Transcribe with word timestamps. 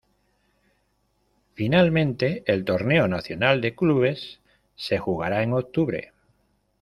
Finalmente, 1.53 2.41
el 2.47 2.65
Torneo 2.65 3.07
Nacional 3.07 3.61
de 3.61 3.75
Clubes 3.75 4.39
se 4.75 4.97
jugará 4.97 5.43
en 5.43 5.53
octubre. 5.53 6.13